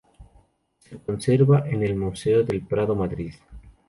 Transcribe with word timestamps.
Se 0.79 0.97
conserva 0.97 1.63
en 1.69 1.83
el 1.83 1.95
Museo 1.95 2.43
del 2.43 2.65
Prado, 2.65 2.95
Madrid. 2.95 3.35